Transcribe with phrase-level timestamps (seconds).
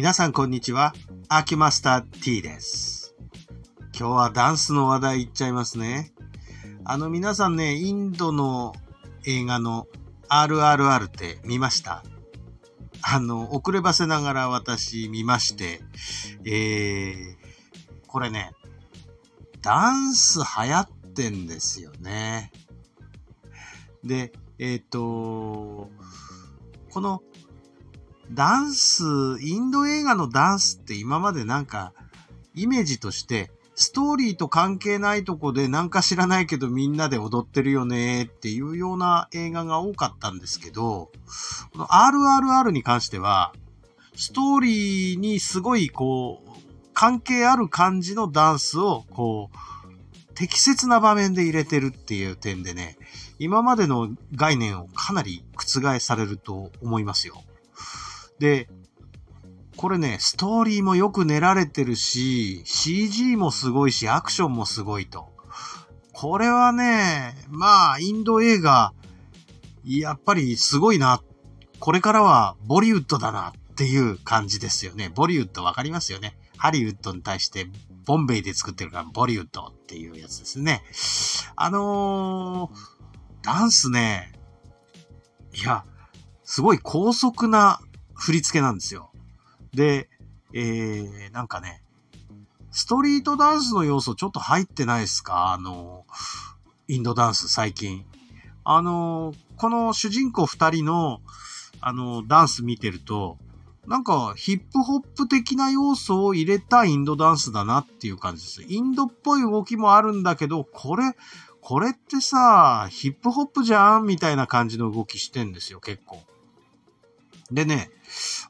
[0.00, 0.94] 皆さんこんにちは。
[1.28, 3.14] アキマスター T です。
[3.94, 6.14] 今日はダンスの話題いっちゃいますね。
[6.86, 8.72] あの皆さんね、インドの
[9.26, 9.88] 映画の
[10.30, 12.02] RRR って見ました？
[13.02, 15.82] あの、遅ればせながら私見まして、
[16.46, 17.36] えー、
[18.06, 18.52] これね、
[19.60, 22.52] ダンス流行ってんですよね。
[24.02, 25.90] で、えっ、と、
[26.90, 27.22] この
[28.32, 29.02] ダンス、
[29.40, 31.92] インド映画のダンスって今までなんか、
[32.54, 41.10] イメージとして、ストーリーと関係ないとこでなんか知らないけどみんなで踊ってるよねっていうような映画が多かったんですけど、
[41.72, 43.52] この RRR に関しては、
[44.14, 46.50] ストーリーにすごいこう、
[46.94, 52.96] 関係ある感じのダンスをこう、適切な場面で入れてるっていう点でね、
[53.40, 57.42] 今までの概念をかなり覆されると思いますよ。
[58.40, 58.68] で、
[59.76, 65.28] これね、ストーリーもよく練られてるし、CG もすごいし、アクションもすごいと。
[66.12, 68.94] これはね、まあ、インド映画、
[69.84, 71.22] やっぱりすごいな。
[71.80, 75.10] これからはボリウッドだなっていう感じですよね。
[75.14, 76.36] ボリウッドわかりますよね。
[76.56, 77.66] ハリウッドに対して、
[78.06, 80.82] ボンベイで作ってるからボリウッドっていうやつですね。
[81.56, 84.32] あのー、ダンスね、
[85.54, 85.84] いや、
[86.42, 87.80] すごい高速な
[88.20, 89.10] 振り付けなんですよ。
[89.74, 90.08] で、
[90.52, 91.82] えー、なんかね、
[92.70, 95.52] ストリートダンスの要素ちょっと入ってないですか？
[95.52, 96.04] あの、
[96.86, 98.04] インドダンス最近。
[98.62, 101.20] あの、この主人公二人の、
[101.80, 103.38] あの、ダンス見てると、
[103.86, 108.62] なんかヒップホップ的な要素を入れたインドダンスだなっていう感じです。
[108.62, 111.16] インドっぽい動きもあるんだけど、これ、
[111.60, 114.04] これってさ、ヒップホップじゃん？
[114.04, 116.22] みたいな感じの動きしてんですよ、結構。
[117.52, 117.90] でね、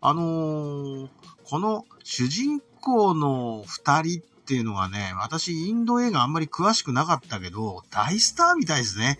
[0.00, 1.08] あのー、
[1.44, 9.18] この主人公の二人っていうのがね、私インド映画あんまり詳しくなかったけど、大スターみたいですね。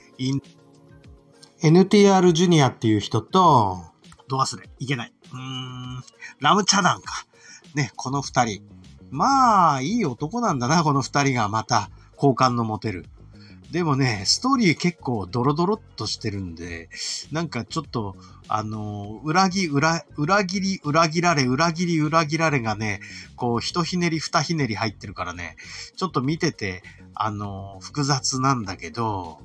[1.63, 3.85] NTR ジュニアっていう人と、
[4.29, 5.13] ド忘れ、いけない。
[5.33, 6.03] うーん、
[6.41, 7.27] ラムチャダンか。
[7.75, 8.63] ね、この二人。
[9.11, 13.07] まあ、いい男なんだな、この二人がまた、好感の持てる。
[13.71, 16.89] でもね、ストーリー結構ドロドロっとしてるんで、
[17.31, 18.17] なんかちょっと、
[18.49, 23.01] あの、裏切、裏、裏切り、裏切られ、裏切り、裏切られがね、
[23.37, 25.57] こう、一ひねり、二ひねり入ってるからね、
[25.97, 26.83] ちょっと見てて、
[27.15, 29.39] あの、複雑なんだけど、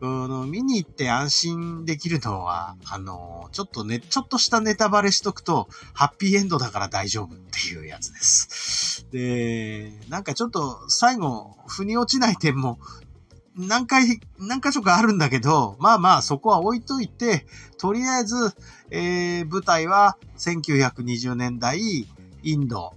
[0.00, 9.06] うん、見に行って安心できるのは、あの、ちょっとね、ちょっとしたネタバレしとくと、ハッピーエンドだから大丈夫っていうやつです。
[9.10, 12.78] で、なんかちょっと最後、腑に落ちない点も、
[13.58, 17.44] 何回、何箇所かあるんだけど、まあまあそこは置いといて、
[17.76, 18.36] とりあえず、
[18.90, 22.06] えー、舞台は1920年代、
[22.44, 22.94] インド、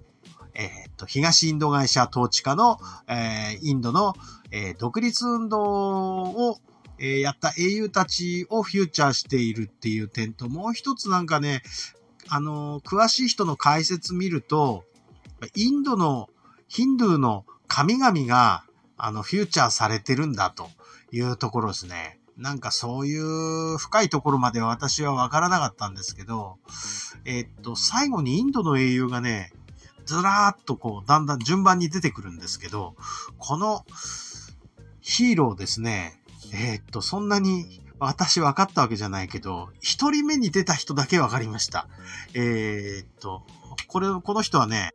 [0.53, 2.77] えー、っと、東インド会社統治下の、
[3.07, 4.13] えー、インドの、
[4.51, 6.59] えー、独立運動を、
[6.99, 11.63] えー、やった英雄たちをフューチャーしているっていう点と、もう一つなんかね、
[12.29, 14.83] あのー、詳しい人の解説見ると、
[15.55, 16.29] インドの
[16.67, 18.63] ヒンドゥーの神々が、
[19.03, 20.69] あの、フューチャーされてるんだと
[21.12, 22.19] いうところですね。
[22.38, 26.57] なんかそういう深いところまでは私はわからなかったんですけど、
[27.25, 29.51] え、っと、最後にインドの英雄がね、
[30.06, 32.95] ずらーっとこう、だんだん順番に出てくるんですけど、
[33.38, 33.85] この
[35.01, 36.22] ヒーローですね、
[36.53, 41.88] え、っと、そんなに私分かったわけじゃないけど、一人目に出た人だけ分かりました。
[42.34, 43.44] えー、っと、
[43.88, 44.94] これ、この人はね、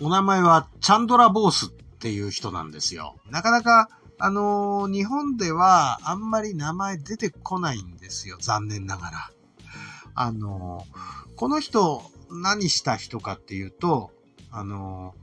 [0.00, 1.70] お名前はチャンドラ・ボースっ
[2.02, 3.14] っていう人なんですよ。
[3.30, 8.38] なかなか、あのー、日本ではあんまり名前出てこないんですよ。
[8.40, 9.30] 残念ながら。
[10.16, 14.10] あのー、この人、何した人かっていうと、
[14.50, 15.14] あの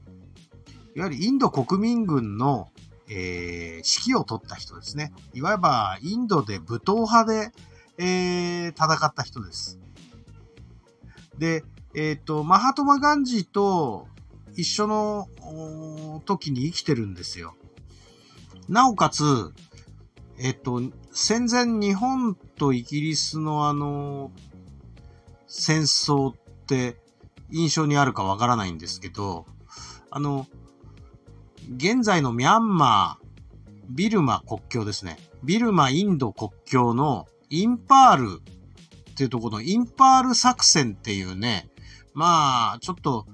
[0.94, 2.70] ー、いわゆるインド国民軍の、
[3.10, 5.12] えー、指揮を取った人ですね。
[5.34, 7.52] いわば、インドで武闘派で、
[7.98, 9.78] え、戦った人です。
[11.36, 11.62] で、
[11.94, 14.06] えっ、と、マハトマ・ガンジーと
[14.56, 15.28] 一緒の
[16.24, 17.54] 時に生きてるんですよ。
[18.68, 19.52] なおかつ、
[20.38, 20.80] えっと、
[21.12, 24.30] 戦前日本とイギリスのあの、
[25.46, 26.36] 戦争っ
[26.66, 26.96] て
[27.50, 29.46] 印象にあるかわからないんですけど、
[30.10, 30.46] あの、
[31.76, 33.26] 現在のミャンマー、
[33.90, 35.18] ビルマ国境ですね。
[35.42, 38.40] ビルマインド国境のインパール
[39.10, 41.68] っていうところのインパール作戦っていうね、
[42.14, 43.26] まあ、ちょっと、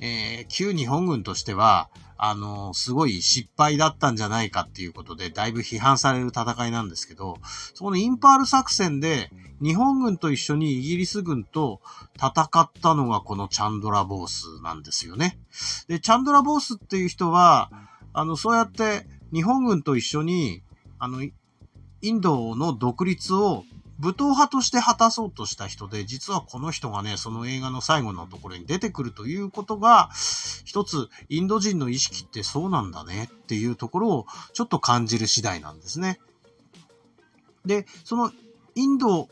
[0.00, 1.88] えー、旧日本軍としては、
[2.20, 7.38] あの、すごい失敗だったんじゃないかっていうことで、だいぶ批判される戦いなんですけど、
[7.74, 9.30] そこのインパール作戦で、
[9.62, 11.80] 日本軍と一緒にイギリス軍と
[12.16, 15.38] 戦ったのがこのチャンドラ・ボースなんですよね。
[15.86, 17.70] で、チャンドラ・ボースっていう人は、
[18.12, 20.62] あの、そうやって日本軍と一緒に、
[20.98, 21.32] あの、イ
[22.12, 23.64] ンドの独立を
[23.98, 30.10] 武闘派として果たそうとした人で、実はこの人がね、その映画の最後のところに出てくるということが、
[30.64, 36.20] 一つ、インド人の意識ってそうなんだねっていうところをちょっと感じる次第なんですね。
[37.66, 38.30] で、その
[38.76, 39.28] インド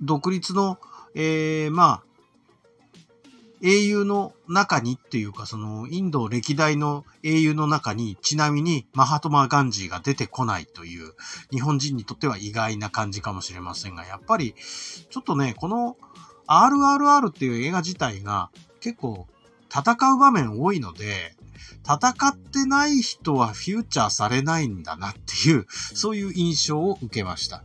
[0.00, 0.78] 独立の、
[1.14, 2.02] えー、まあ、
[3.62, 11.14] 英雄の中にっていうか、そのインド歴代の英雄の中に、ちなみにマハトマ・ガンジーが出てこないという、
[11.50, 14.54] 日本人にとっては意外な感じかもしれませんが、やっぱり、
[15.10, 15.96] ちょっとね、この
[16.46, 18.50] RRR っていう映画自体が
[18.80, 19.26] 結構
[19.70, 21.34] 戦う場面多いので、
[21.84, 27.62] 戦ってない人はフューチャーされないんだなっていう、そういう印象を受けました。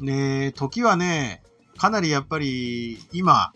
[0.00, 1.42] ね時はね、
[1.76, 3.52] かなりやっぱり今、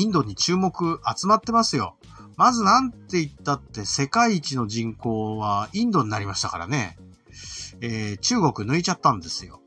[0.00, 1.96] インドに注目集まってますよ。
[2.36, 6.98] まずなんて言ったって世界一の人口はインドになりましたからね。
[7.80, 9.60] えー、中国抜いちゃったんですよ。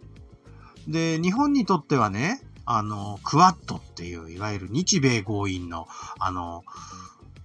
[0.87, 5.87] で、日本にとってはね、あの、クワッドっていう、いわゆる日米合意の、
[6.19, 6.63] あの、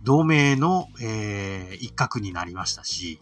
[0.03, 3.21] 同盟の、えー、一角になりましたし、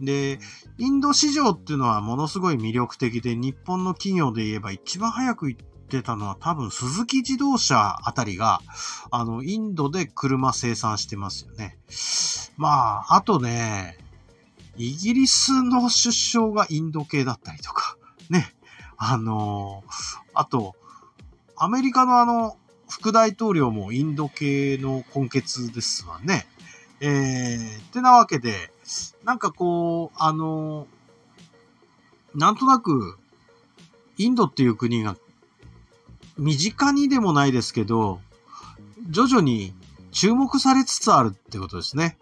[0.00, 0.38] で、
[0.78, 8.60] インド市場っていうのはものすごい魅力的で、日本の企業で言えば一番早く行ってたのは多分鈴木自動車あたりが、
[9.10, 11.76] あの、インドで車生産してますよね。
[12.56, 13.98] まあ、あとね、
[14.76, 17.96] イギリスの出生がインド系だったりとか、
[18.30, 18.54] ね。
[18.96, 19.82] あの
[20.32, 20.76] あと、
[21.56, 22.56] アメリカのあの、
[22.88, 26.46] 副大統領もインド系の根血ですわね。
[27.00, 28.72] えー、ってなわけで、
[29.24, 30.86] なんかこう、あの
[32.34, 33.18] なんとなく、
[34.18, 35.16] インドっていう国が
[36.38, 38.20] 身近にでもないですけど、
[39.10, 39.74] 徐々に
[40.10, 42.18] 注目されつつあるってことですね。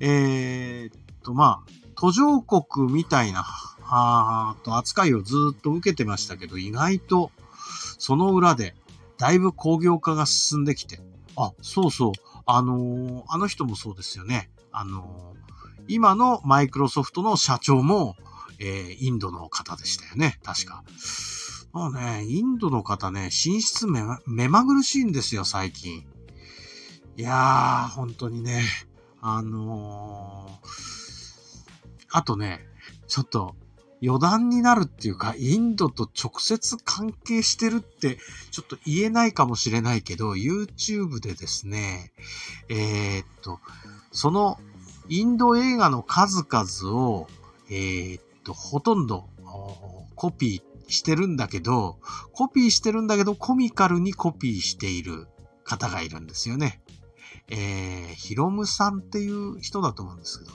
[0.00, 3.44] えー、と、まあ、途上国みたいな、
[3.90, 7.30] あと扱いをずっと受けてましたけど、意外と、
[7.98, 8.74] その裏で、
[9.18, 11.00] だいぶ工業化が進んできて、
[11.36, 12.12] あ、そうそう、
[12.46, 14.50] あのー、あの人もそうですよね。
[14.70, 18.16] あのー、今のマイクロソフトの社長も、
[18.60, 20.82] えー、インドの方でしたよね、確か。
[21.78, 26.04] もうね、インドの方ね、寝室目目まぐるしいんですよ、最近。
[27.16, 28.64] いやー、本当にね、
[29.20, 32.66] あのー、あとね、
[33.06, 33.54] ちょっと
[34.02, 38.18] 余談になるっていうか、インドと直接関係してるって
[38.50, 42.10] ちょっと言えないかもしれないけど、YouTube でですね、
[42.68, 43.60] えー、っと、
[44.10, 44.58] その
[45.08, 47.28] インド映画の数々を、
[47.70, 49.28] えー、っと、ほとんど
[50.16, 51.98] コピーしてるんだけど、
[52.32, 55.28] コピーしてるんだけど、コミカルにコピーしている
[55.64, 56.82] 方がいるんですよね。
[57.50, 60.50] えー、ヒロムさんっていう人だと思うんですけど、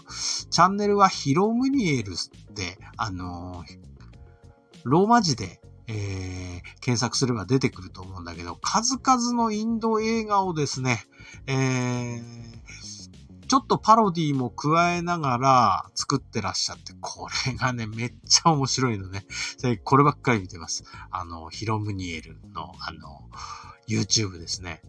[0.50, 3.78] チャンネルはヒロムニエルって、あのー、
[4.84, 11.04] ローマ字で、えー、検索すれば出てくると思うんだけど、数々のインド映画をですね、
[11.48, 12.22] えー、
[13.54, 19.28] ちょっとパロディも加えながら作ってらっしゃって、これがね、めっちゃ面白いのね。
[19.84, 20.86] こればっかり見てます。
[21.12, 23.30] あの、ヒロムニエルの、あの、
[23.88, 24.82] YouTube ですね。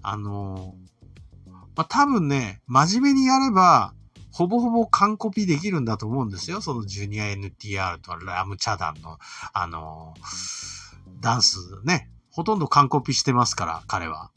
[0.00, 0.74] あの、
[1.76, 3.92] まあ、多分ね、真面目にやれば、
[4.32, 6.62] ほぼほぼ完コピできるんだと思うんですよ。
[6.62, 9.18] そのジュニア NTR とラムチャダンの、
[9.52, 10.14] あの、
[11.20, 12.08] ダンスね。
[12.30, 14.30] ほとんど完コピしてますから、彼は。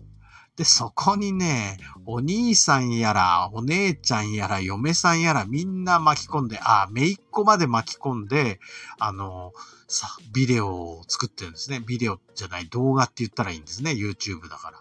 [0.60, 8.60] で、そこにね、お兄さんやら、お姉ちゃんやら、嫁さんやら、みんな巻き込んで、あ、めいっ子まで巻き込んで、
[9.00, 9.54] あの、
[9.88, 11.80] さ、ビデオを作ってるんですね。
[11.80, 13.92] ビデオじゃない、動画って言ったらいいんですね。
[13.92, 14.80] YouTube だから。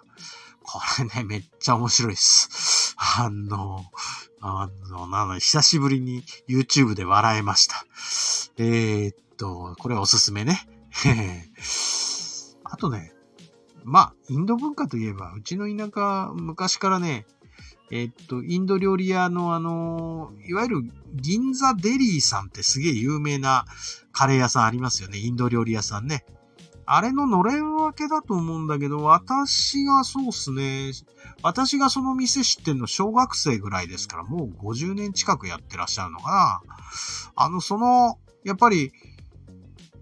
[0.64, 2.96] これね、めっちゃ面白いです。
[2.98, 3.84] あの、
[4.40, 7.86] あの、なの久しぶりに YouTube で笑えました。
[8.56, 10.68] えー、っと、これおすすめね。
[12.64, 13.12] あとね、
[13.84, 17.26] まあ、インド文化といえば、うちの田舎、昔からね、
[17.90, 20.82] えっと、インド料理屋のあの、いわゆる
[21.14, 23.64] 銀座デリーさんってすげえ有名な
[24.12, 25.18] カレー屋さんありますよね。
[25.18, 26.24] インド料理屋さんね。
[26.90, 30.92] あれののれん分けだと思うんだけど、私がそうっすね。
[31.42, 36.60] 私がその店知ってんの小学生ぐらいですから、もう50年近くやってらっしゃるのかな。
[37.36, 38.92] あの、その、やっぱり、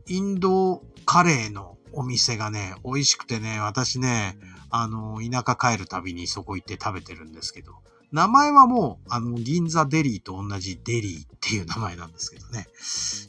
[0.08, 4.38] インドカレーのお店がね、美味しくてね、私ね、
[4.70, 7.72] あの、田舎帰るたびにそこ行って食べてるんですけど、
[8.12, 12.66] 名前はもう、あの、銀座デリーと同じデリーっていう名前なんですけどね。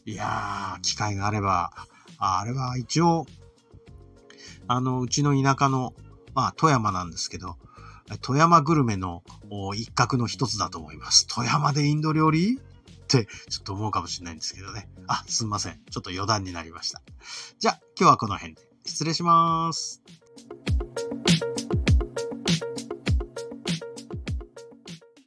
[0.05, 1.71] いやー、機会があれば、
[2.19, 3.25] あれは一応、
[4.67, 5.93] あの、うちの田舎の、
[6.36, 7.55] まあ、富山なんですけど、
[8.21, 9.24] 富山グルメの
[9.75, 11.25] 一角の一つだと思います。
[11.27, 12.59] 富山でインド料理？
[13.08, 14.90] ってちょっと思うかもしれないんですけどね。
[15.08, 15.82] あ、すんません。
[15.90, 17.02] ちょっと余談になりました。
[17.60, 18.62] じゃあ、今日はこの辺で。
[18.86, 20.02] 失礼します。